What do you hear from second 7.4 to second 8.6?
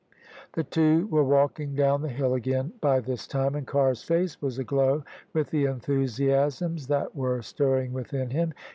stirring within him.